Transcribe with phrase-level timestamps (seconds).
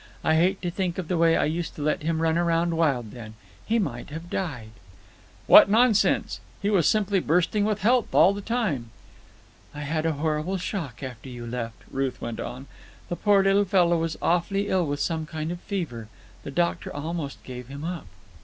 [0.23, 3.11] I hate to think of the way I used to let him run around wild
[3.11, 3.35] then.
[3.67, 4.71] He might have died."
[5.45, 6.39] "What nonsense!
[6.59, 8.89] He was simply bursting with health all the time."
[9.75, 12.65] "I had a horrible shock after you left," Ruth went on.
[13.09, 16.07] "The poor little fellow was awfully ill with some kind of a fever.
[16.43, 18.07] The doctor almost gave him up."